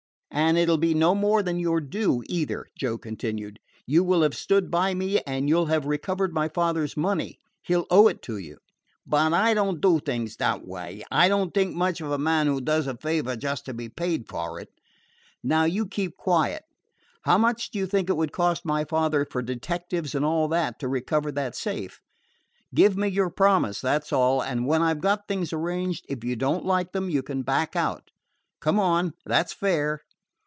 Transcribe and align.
"And 0.33 0.57
it 0.57 0.69
'll 0.69 0.77
be 0.77 0.93
no 0.93 1.13
more 1.13 1.43
than 1.43 1.59
your 1.59 1.81
due, 1.81 2.23
either," 2.27 2.65
Joe 2.77 2.97
continued. 2.97 3.59
"You 3.85 4.01
will 4.01 4.21
have 4.21 4.33
stood 4.33 4.71
by 4.71 4.93
me, 4.93 5.19
and 5.27 5.49
you 5.49 5.59
'll 5.59 5.65
have 5.65 5.85
recovered 5.85 6.33
my 6.33 6.47
father's 6.47 6.95
money. 6.95 7.39
He 7.61 7.75
'll 7.75 7.85
owe 7.89 8.07
it 8.07 8.21
to 8.23 8.37
you." 8.37 8.57
"But 9.05 9.33
I 9.33 9.53
don't 9.53 9.81
do 9.81 9.99
things 9.99 10.37
that 10.37 10.65
way. 10.65 11.03
I 11.11 11.27
don't 11.27 11.53
think 11.53 11.75
much 11.75 11.99
of 11.99 12.11
a 12.11 12.17
man 12.17 12.47
who 12.47 12.61
does 12.61 12.87
a 12.87 12.95
favor 12.95 13.35
just 13.35 13.65
to 13.65 13.73
be 13.73 13.89
paid 13.89 14.29
for 14.29 14.57
it." 14.61 14.69
"Now 15.43 15.65
you 15.65 15.85
keep 15.85 16.15
quiet. 16.15 16.63
How 17.23 17.37
much 17.37 17.69
do 17.69 17.77
you 17.77 17.85
think 17.85 18.09
it 18.09 18.15
would 18.17 18.31
cost 18.31 18.63
my 18.63 18.85
father 18.85 19.27
for 19.29 19.41
detectives 19.41 20.15
and 20.15 20.23
all 20.23 20.47
that 20.47 20.79
to 20.79 20.87
recover 20.87 21.33
that 21.33 21.57
safe? 21.57 21.99
Give 22.73 22.95
me 22.97 23.09
your 23.09 23.29
promise, 23.29 23.81
that 23.81 24.07
's 24.07 24.13
all, 24.13 24.41
and 24.41 24.65
when 24.65 24.81
I 24.81 24.93
've 24.93 25.01
got 25.01 25.27
things 25.27 25.51
arranged, 25.51 26.05
if 26.07 26.23
you 26.23 26.37
don't 26.37 26.65
like 26.65 26.93
them 26.93 27.09
you 27.09 27.21
can 27.21 27.41
back 27.41 27.75
out. 27.75 28.11
Come 28.61 28.79
on; 28.79 29.13
that 29.25 29.49
's 29.49 29.53
fair." 29.53 29.99